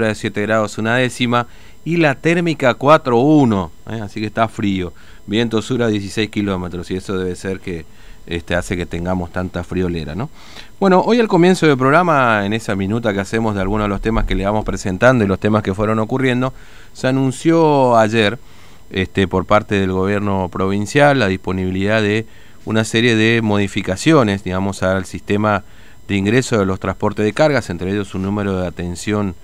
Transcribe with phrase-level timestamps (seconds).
[0.00, 1.46] de 7 grados una décima
[1.84, 4.00] y la térmica 4.1, ¿eh?
[4.00, 4.94] así que está frío.
[5.26, 7.84] Viento sur a 16 kilómetros y eso debe ser que
[8.26, 10.30] este, hace que tengamos tanta friolera, ¿no?
[10.80, 14.00] Bueno, hoy al comienzo del programa, en esa minuta que hacemos de algunos de los
[14.00, 16.54] temas que le vamos presentando y los temas que fueron ocurriendo,
[16.94, 18.38] se anunció ayer
[18.88, 22.24] este, por parte del gobierno provincial la disponibilidad de
[22.64, 25.64] una serie de modificaciones, digamos, al sistema
[26.08, 29.34] de ingreso de los transportes de cargas, entre ellos un número de atención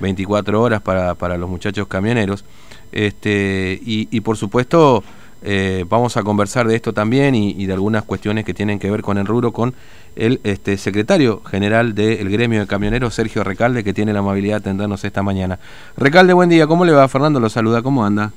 [0.00, 2.44] 24 horas para, para los muchachos camioneros.
[2.92, 5.02] Este, y, y por supuesto,
[5.42, 8.90] eh, vamos a conversar de esto también y, y, de algunas cuestiones que tienen que
[8.90, 9.74] ver con el rubro con
[10.16, 14.70] el este, secretario general del gremio de camioneros, Sergio Recalde, que tiene la amabilidad de
[14.70, 15.58] atendernos esta mañana.
[15.96, 17.06] Recalde, buen día, ¿cómo le va?
[17.08, 18.32] Fernando lo saluda, ¿cómo anda?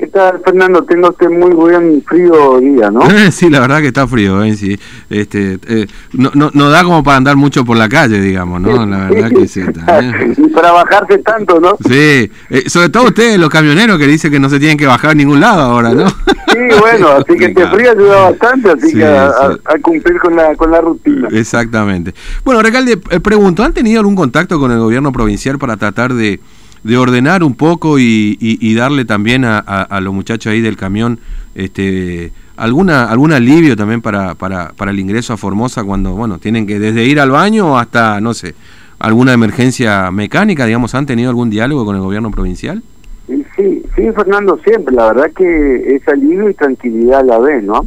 [0.00, 0.82] ¿Qué tal, Fernando?
[0.84, 3.02] Tengo este muy buen frío día, ¿no?
[3.30, 4.56] sí, la verdad que está frío, ¿eh?
[4.56, 4.80] sí.
[5.10, 8.86] Este, eh, no, no, no, da como para andar mucho por la calle, digamos, ¿no?
[8.86, 9.60] La verdad que sí.
[9.60, 10.34] Está, ¿eh?
[10.38, 11.76] Y para bajarse tanto, ¿no?
[11.86, 15.10] Sí, eh, sobre todo ustedes, los camioneros, que dicen que no se tienen que bajar
[15.10, 16.08] a ningún lado ahora, ¿no?
[16.08, 19.60] Sí, bueno, así que este frío ayuda bastante, así sí, que a, sí.
[19.66, 21.28] a, a, cumplir con la, con la rutina.
[21.30, 22.14] Exactamente.
[22.42, 26.40] Bueno, Recalde, eh, pregunto, ¿han tenido algún contacto con el gobierno provincial para tratar de
[26.82, 31.18] de ordenar un poco y, darle también a, a, a, los muchachos ahí del camión
[31.54, 36.66] este alguna algún alivio también para, para, para el ingreso a Formosa cuando bueno tienen
[36.66, 38.54] que desde ir al baño hasta no sé
[38.98, 42.82] alguna emergencia mecánica digamos han tenido algún diálogo con el gobierno provincial
[43.26, 47.86] sí sí Fernando siempre la verdad que es alivio y tranquilidad a la vez no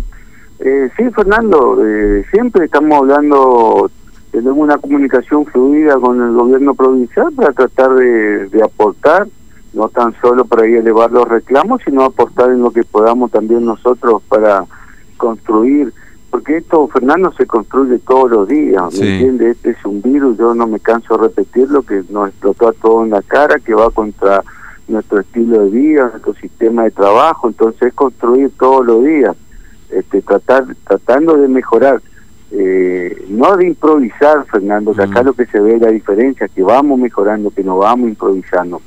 [0.59, 3.89] eh, sí Fernando eh, siempre estamos hablando
[4.33, 9.27] tenemos una comunicación fluida con el gobierno provincial para tratar de, de, aportar,
[9.73, 13.29] no tan solo para ir a elevar los reclamos, sino aportar en lo que podamos
[13.29, 14.65] también nosotros para
[15.17, 15.93] construir,
[16.31, 19.07] porque esto, Fernando, se construye todos los días, ¿me sí.
[19.07, 19.51] entiende?
[19.51, 23.05] Este es un virus, yo no me canso de repetirlo, que nos explotó a todos
[23.05, 24.43] en la cara, que va contra
[24.87, 29.35] nuestro estilo de vida, nuestro sistema de trabajo, entonces es construir todos los días,
[29.91, 32.01] este, tratar, tratando de mejorar
[32.55, 36.61] eh, no de improvisar, Fernando, que acá lo que se ve es la diferencia, que
[36.61, 38.79] vamos mejorando, que no vamos improvisando.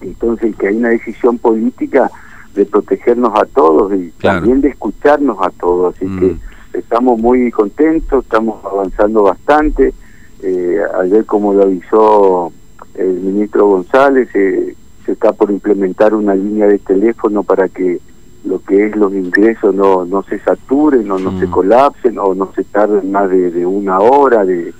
[0.00, 2.10] Entonces, que hay una decisión política
[2.54, 4.40] de protegernos a todos y claro.
[4.40, 5.94] también de escucharnos a todos.
[5.94, 6.18] Así mm.
[6.18, 6.36] que
[6.78, 9.94] estamos muy contentos, estamos avanzando bastante.
[10.42, 12.52] Eh, ayer, como lo avisó
[12.94, 14.74] el ministro González, eh,
[15.06, 18.00] se está por implementar una línea de teléfono para que
[18.44, 21.40] lo que es los ingresos no no se saturen o no mm.
[21.40, 24.72] se colapsen o no se tarden más de, de una hora de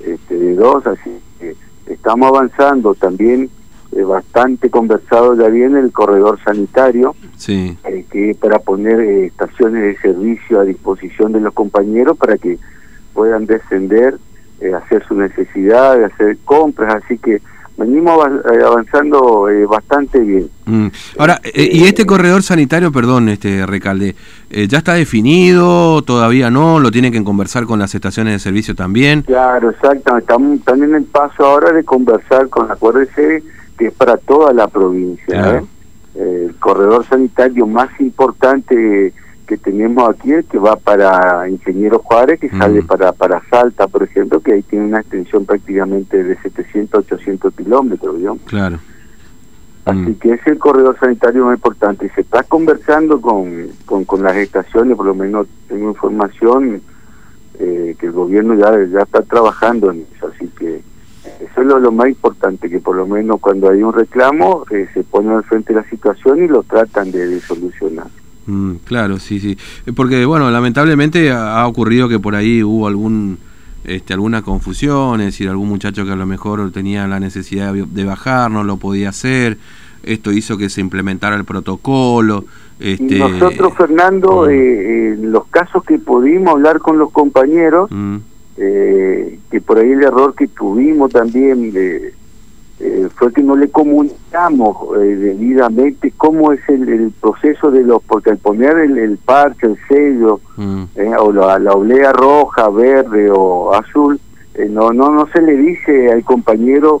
[0.00, 1.54] este, de dos así que
[1.86, 3.50] estamos avanzando también
[3.92, 7.76] eh, bastante conversado ya viene el corredor sanitario sí.
[7.84, 12.58] eh, que para poner eh, estaciones de servicio a disposición de los compañeros para que
[13.12, 14.18] puedan descender
[14.60, 17.42] eh, hacer su necesidad hacer compras así que
[17.76, 20.48] venimos eh, avanzando eh, bastante bien.
[20.66, 20.86] Mm.
[21.18, 24.14] Ahora, eh, ¿y este corredor sanitario, perdón, este Recalde,
[24.50, 28.74] eh, ya está definido, todavía no, lo tienen que conversar con las estaciones de servicio
[28.74, 29.22] también?
[29.22, 33.42] Claro, exacto, estamos también en el paso ahora de conversar con, acuérdese
[33.76, 35.66] que es para toda la provincia, claro.
[36.14, 39.12] el corredor sanitario más importante
[39.46, 44.02] que tenemos aquí es que va para Ingeniero Juárez, que sale para para Salta, por
[44.02, 48.36] ejemplo, que ahí tiene una extensión prácticamente de 700 800 kilómetros, ¿no?
[48.46, 48.78] Claro.
[49.84, 50.14] Así mm.
[50.14, 52.06] que es el corredor sanitario más importante.
[52.06, 56.80] Y se está conversando con, con, con las estaciones, por lo menos tengo información
[57.58, 60.28] eh, que el gobierno ya, ya está trabajando en eso.
[60.34, 60.80] Así que
[61.40, 64.88] eso es lo, lo más importante, que por lo menos cuando hay un reclamo eh,
[64.94, 68.06] se ponen al frente de la situación y lo tratan de, de solucionar.
[68.46, 69.56] Mm, claro, sí, sí.
[69.94, 73.38] Porque, bueno, lamentablemente ha ocurrido que por ahí hubo algún
[73.84, 78.04] este, alguna confusión, es decir, algún muchacho que a lo mejor tenía la necesidad de
[78.04, 79.58] bajar, no lo podía hacer,
[80.02, 82.46] esto hizo que se implementara el protocolo.
[82.80, 83.18] Este...
[83.18, 88.16] Nosotros, Fernando, eh, en los casos que pudimos hablar con los compañeros, mm.
[88.56, 92.14] eh, que por ahí el error que tuvimos también de
[92.84, 98.02] eh, fue que no le comunicamos eh, debidamente cómo es el, el, proceso de los,
[98.02, 100.82] porque al poner el, el parche, el sello, mm.
[100.96, 104.20] eh, o la, la, oblea roja, verde o azul,
[104.52, 107.00] eh, no, no, no se le dice al compañero,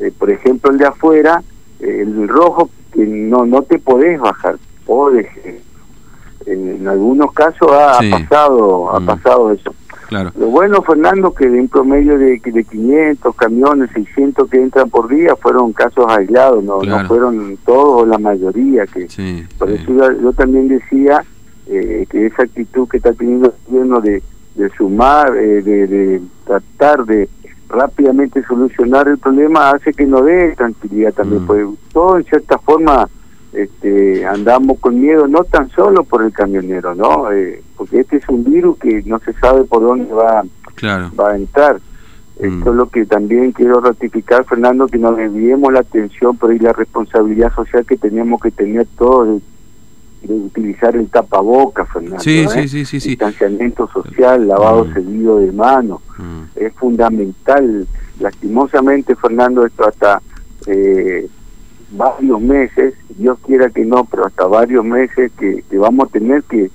[0.00, 1.44] eh, por ejemplo el de afuera,
[1.78, 5.28] el rojo, que no, no te podés bajar, podés.
[6.44, 8.12] En, en algunos casos ha, sí.
[8.12, 8.96] ha pasado, mm.
[8.96, 9.72] ha pasado eso.
[10.10, 10.32] Claro.
[10.36, 15.08] Lo bueno, Fernando, que de un promedio de, de 500 camiones, 600 que entran por
[15.08, 17.02] día, fueron casos aislados, no, claro.
[17.02, 18.88] no fueron todos o la mayoría.
[18.88, 19.74] que sí, Por sí.
[19.76, 21.22] eso yo, yo, también decía
[21.68, 24.20] eh, que esa actitud que está teniendo el gobierno de,
[24.56, 27.28] de sumar, eh, de, de, tratar de,
[27.68, 31.46] rápidamente solucionar el problema hace que no dé tranquilidad también, mm.
[31.46, 33.08] pues todo en cierta forma
[33.52, 37.32] este, andamos con miedo, no tan solo por el camionero, ¿no?
[37.32, 40.44] Eh, porque este es un virus que no se sabe por dónde va,
[41.18, 41.80] va a entrar.
[42.38, 42.44] Mm.
[42.44, 46.58] Esto es lo que también quiero ratificar, Fernando, que nos desviemos la atención por ahí
[46.58, 49.40] la responsabilidad social que tenemos que tener todos
[50.22, 52.20] de, utilizar el tapaboca, Fernando.
[52.20, 52.68] Sí, ¿eh?
[52.68, 54.92] sí, sí, Distanciamiento social, lavado mm.
[54.92, 56.00] seguido de manos.
[56.18, 56.42] Mm.
[56.56, 57.86] Es fundamental.
[58.20, 60.20] Lastimosamente, Fernando, esto hasta
[60.66, 61.26] eh,
[61.90, 66.70] varios meses, Dios quiera que no, pero hasta varios meses que, vamos a tener que,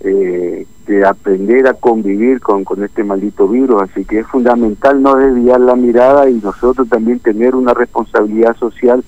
[0.00, 0.66] eh,
[1.06, 3.82] aprender a convivir con, con este maldito virus.
[3.82, 9.04] Así que es fundamental no desviar la mirada y nosotros también tener una responsabilidad social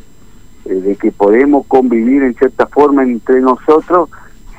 [0.67, 4.11] eh, de que podemos convivir en cierta forma entre nosotros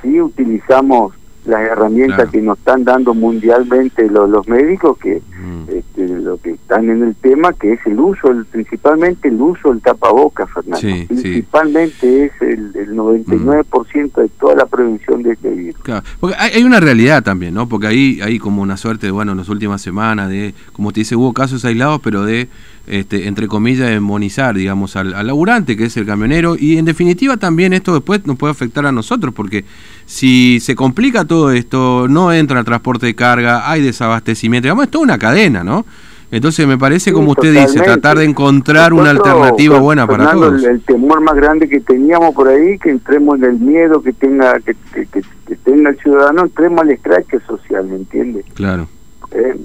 [0.02, 1.14] si utilizamos
[1.46, 5.64] las herramientas que nos están dando mundialmente los, los médicos que mm.
[5.70, 9.70] este, lo que están en el tema que es el uso el, principalmente el uso
[9.70, 11.08] del tapabocas Fernando.
[11.08, 15.82] Principalmente es el, el 99% de toda la prevención de este virus.
[16.20, 19.40] Porque hay, una realidad también no porque ahí hay como una suerte de, bueno en
[19.40, 22.48] las últimas semanas de como te dice hubo casos aislados pero de
[22.88, 27.38] este, entre comillas, demonizar, digamos, al, al, laburante, que es el camionero, y en definitiva
[27.38, 29.66] también esto después nos puede afectar a nosotros, porque
[30.06, 34.92] si se complica todo esto, no entra el transporte de carga, hay desabastecimiento, digamos, es
[34.92, 35.86] toda una cadena, ¿no?
[36.32, 40.64] Entonces me parece, como usted dice, tratar de encontrar una alternativa buena para todos.
[40.64, 44.58] El, temor más grande que teníamos por ahí, que entremos en el miedo que tenga
[44.62, 48.46] que, que, tenga el ciudadano, entremos al escrache social, ¿me entiende?
[48.54, 48.88] Claro.
[49.32, 49.58] Eh,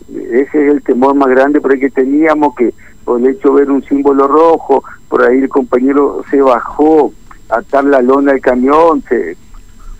[0.42, 2.74] ese es el temor más grande por ahí que teníamos, que
[3.04, 7.12] por el hecho de ver un símbolo rojo, por ahí el compañero se bajó
[7.48, 9.36] a atar la lona del camión, se,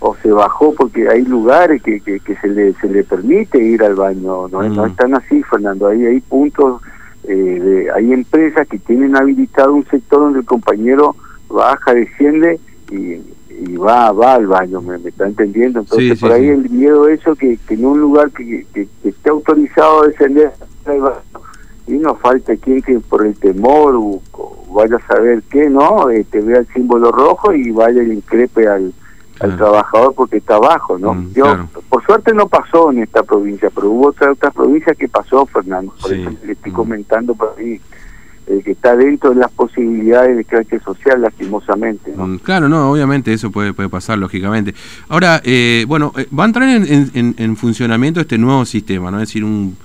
[0.00, 3.94] o se bajó porque hay lugares que, que, se, le, se le permite ir al
[3.94, 4.86] baño, no, no mm.
[4.86, 6.82] están así, Fernando, ahí hay puntos,
[7.24, 11.16] eh, hay empresas que tienen habilitado un sector donde el compañero
[11.48, 12.58] baja, desciende
[12.90, 13.20] y,
[13.58, 17.58] y va va al baño, me, está entendiendo, entonces por ahí el miedo eso que,
[17.66, 20.52] que en un lugar que, que, esté autorizado a descender
[21.86, 24.20] y no falta quien que por el temor o,
[24.72, 26.10] vaya a saber qué, ¿no?
[26.10, 28.92] Este, vea el símbolo rojo y vaya y increpe al,
[29.40, 31.14] al trabajador porque está abajo, ¿no?
[31.14, 31.44] Mm, Yo,
[31.88, 35.94] por suerte no pasó en esta provincia, pero hubo otras, otras provincias que pasó, Fernando,
[36.00, 36.74] por eso le estoy mm.
[36.74, 37.80] comentando por ahí.
[38.46, 42.12] El que está dentro de las posibilidades de carácter social, lastimosamente.
[42.16, 44.74] Mm, claro, no, obviamente eso puede, puede pasar, lógicamente.
[45.08, 49.20] Ahora, eh, bueno, eh, va a entrar en, en, en, funcionamiento este nuevo sistema, ¿no?
[49.20, 49.76] Es decir, un,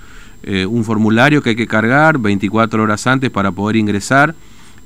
[0.43, 4.33] eh, un formulario que hay que cargar 24 horas antes para poder ingresar.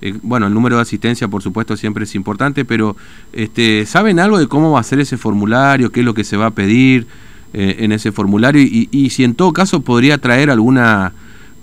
[0.02, 2.98] Eh, bueno, el número de asistencia, por supuesto, siempre es importante, pero
[3.32, 5.92] este, ¿saben algo de cómo va a ser ese formulario?
[5.92, 7.08] ¿Qué es lo que se va a pedir
[7.54, 8.62] eh, en ese formulario?
[8.62, 11.14] Y, si en todo caso podría traer alguna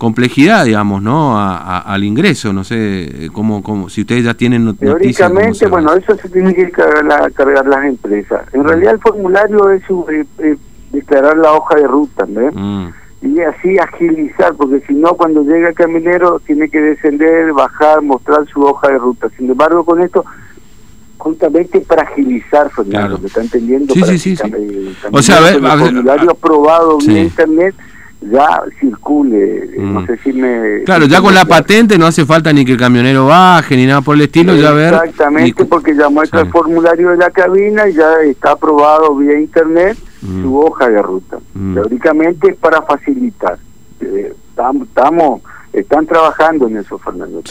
[0.03, 1.39] complejidad, digamos, ¿no?
[1.39, 4.97] al ingreso, no sé, cómo, cómo, si ustedes ya tienen noticias.
[4.99, 8.41] Teóricamente, bueno, eso se tiene que cargar, cargar las empresas.
[8.51, 9.81] En realidad el formulario es
[10.91, 12.91] declarar la hoja de ruta, ¿no?
[13.21, 18.45] y así agilizar, porque si no, cuando llega el caminero tiene que descender, bajar, mostrar
[18.47, 19.29] su hoja de ruta.
[19.37, 20.25] Sin embargo, con esto,
[21.17, 23.93] justamente para agilizar, Fernando, ¿me está entendiendo?
[23.93, 24.37] Sí, sí, sí,
[25.13, 27.73] O sea, a ver, el formulario aprobado vía internet
[28.31, 30.05] ya circule, no mm.
[30.07, 30.83] sé si me...
[30.83, 34.01] Claro, ya con la patente no hace falta ni que el camionero baje ni nada
[34.01, 34.93] por el estilo, ya ver...
[34.93, 39.97] Exactamente, porque ya muestra el formulario de la cabina y ya está aprobado vía internet
[40.23, 40.41] Mm.
[40.41, 41.37] su hoja de ruta.
[41.53, 41.73] Mm.
[41.73, 43.57] Teóricamente es para facilitar.
[43.99, 45.41] Eh, estamos,
[45.73, 47.41] están trabajando en eso, Fernando.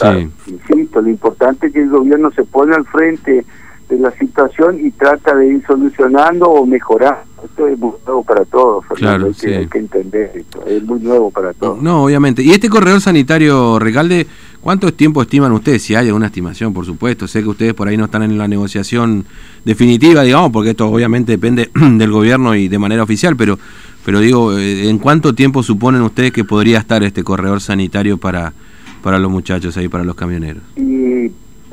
[0.47, 3.45] Insisto, lo importante es que el gobierno se pone al frente
[3.89, 7.23] de la situación y trata de ir solucionando o mejorar.
[7.43, 9.27] Esto es muy nuevo para todos, Fernando.
[9.27, 10.65] hay, que, entender esto.
[10.65, 11.81] Es muy nuevo para todos.
[11.81, 12.41] No, obviamente.
[12.41, 14.27] ¿Y este corredor sanitario, Recalde,
[14.61, 15.81] cuánto tiempo estiman ustedes?
[15.83, 17.27] Si hay alguna estimación, por supuesto.
[17.27, 19.25] Sé que ustedes por ahí no están en la negociación
[19.65, 23.59] definitiva, digamos, porque esto obviamente depende del gobierno y de manera oficial, pero,
[24.05, 28.53] pero digo, eh, ¿en cuánto tiempo suponen ustedes que podría estar este corredor sanitario para,
[29.01, 30.63] para los muchachos ahí, para los camioneros?
[30.77, 31.02] Y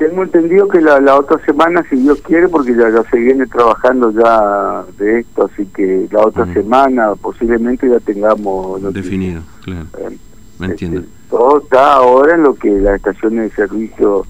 [0.01, 4.11] tengo entendido que la, otra semana, si Dios quiere, porque ya, ya se viene trabajando
[4.11, 8.81] ya de esto, así que la otra semana posiblemente ya tengamos...
[8.95, 9.85] Definido, claro.
[9.99, 10.17] Eh,
[10.57, 11.01] Me entiendo.
[11.01, 14.25] Este, todo está ahora en lo que las estaciones de servicio...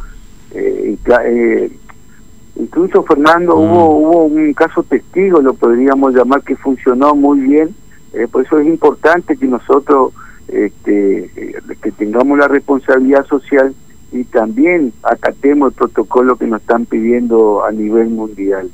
[0.54, 1.72] Eh, eh,
[2.58, 3.60] incluso Fernando mm.
[3.60, 7.74] hubo hubo un caso testigo lo podríamos llamar que funcionó muy bien
[8.12, 10.12] eh, por eso es importante que nosotros
[10.50, 11.32] este,
[11.82, 13.74] que tengamos la responsabilidad social
[14.12, 18.70] y también acatemos el protocolo que nos están pidiendo a nivel mundial.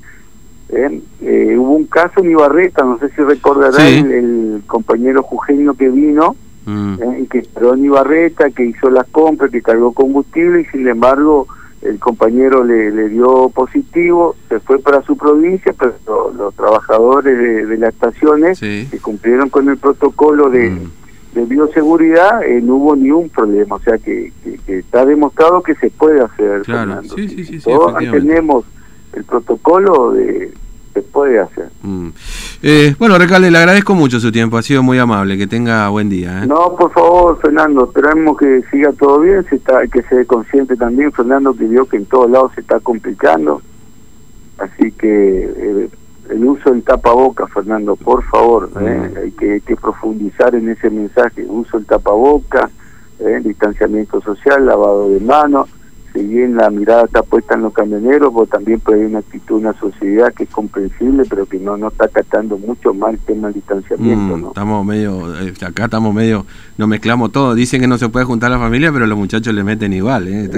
[0.69, 1.01] ¿Eh?
[1.21, 6.35] Eh, hubo un caso en Ibarreta, no sé si recordarán el, compañero jujeño que vino,
[6.65, 6.93] mm.
[7.01, 7.19] ¿eh?
[7.21, 11.47] y que Ronnie Barreta, que hizo las compras, que cargó combustible y sin embargo
[11.83, 15.93] el compañero le, le dio positivo, se fue para su provincia, pero
[16.35, 20.91] los, trabajadores de, las estaciones que cumplieron con el protocolo de, mm.
[21.37, 24.33] De bioseguridad, eh, no hubo ni un problema, o sea que,
[24.67, 26.63] está demostrado que se puede hacer.
[26.63, 28.65] Claro, sí, sí, sí, Todos tenemos
[29.13, 30.51] el protocolo de
[30.95, 31.69] se puede hacer.
[31.83, 32.07] Mm.
[32.63, 36.09] Eh, bueno, Recalde, le agradezco mucho su tiempo, ha sido muy amable, que tenga buen
[36.09, 36.43] día.
[36.43, 36.47] ¿eh?
[36.47, 40.75] No, por favor, Fernando, esperamos que siga todo bien, se está, que se dé consciente
[40.75, 43.61] también, Fernando, que vio que en todos lados se está complicando,
[44.57, 45.89] así que eh,
[46.29, 49.17] el uso del tapaboca, Fernando, por favor, mm.
[49.17, 52.69] hay, que, hay, que, profundizar en ese mensaje, uso del tapaboca,
[53.43, 55.69] distanciamiento social, lavado de manos,
[56.17, 59.57] si bien la mirada está puesta en los camioneros, pues también puede haber una actitud,
[59.57, 63.47] una sociedad que es comprensible, pero que no, no está acatando mucho mal el tema
[63.47, 64.37] del distanciamiento.
[64.37, 66.45] Mm, estamos medio, eh, acá estamos medio,
[66.77, 67.53] nos mezclamos todo.
[67.53, 70.27] Dicen que no se puede juntar la familia, pero los muchachos le meten igual.
[70.27, 70.49] ¿eh?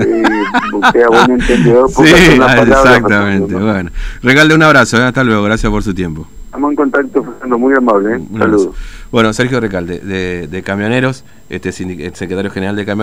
[1.10, 1.90] buen entendedor.
[1.90, 3.54] Sí, exactamente.
[3.54, 3.92] Bueno,
[4.24, 5.04] regale un abrazo, ¿eh?
[5.04, 6.26] hasta luego, gracias por su tiempo.
[6.46, 8.16] Estamos en contacto, Fernando, muy amable.
[8.16, 8.22] ¿eh?
[8.38, 8.76] Saludos.
[9.12, 12.98] Bueno, Sergio Recalde, de, de Camioneros, este secretario general de Camioneros.